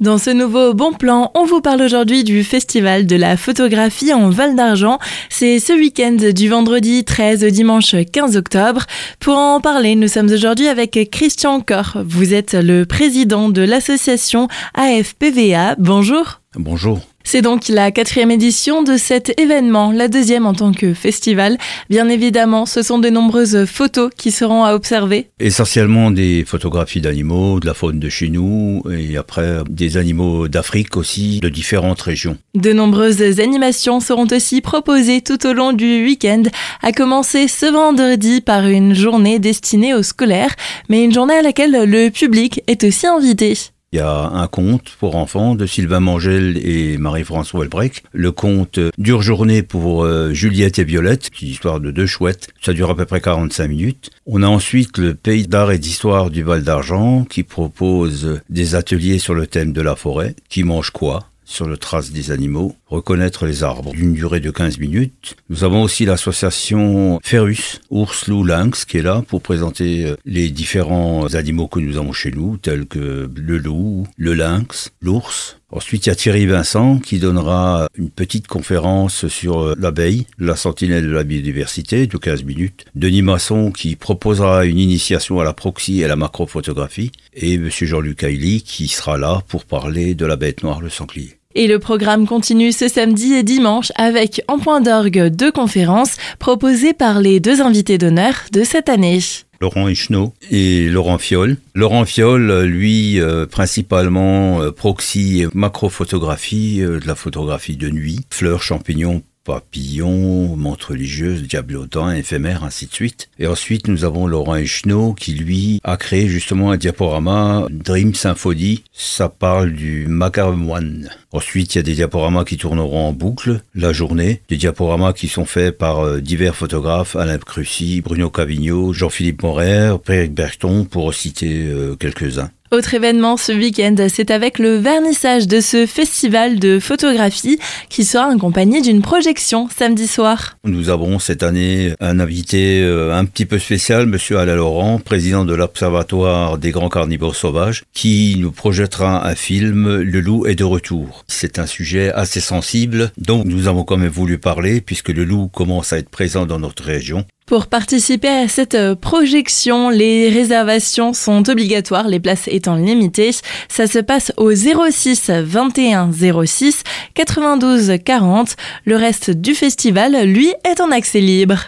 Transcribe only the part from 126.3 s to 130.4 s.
photographes, Alain Crucy, Bruno Cavigno, Jean-Philippe Morer, Pierre